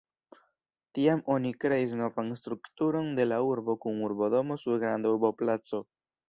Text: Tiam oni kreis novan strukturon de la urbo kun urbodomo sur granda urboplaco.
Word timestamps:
Tiam 0.97 1.19
oni 1.33 1.51
kreis 1.63 1.93
novan 1.99 2.31
strukturon 2.41 3.13
de 3.19 3.27
la 3.29 3.39
urbo 3.51 3.77
kun 3.85 4.01
urbodomo 4.09 4.59
sur 4.65 4.83
granda 4.87 5.15
urboplaco. 5.19 5.85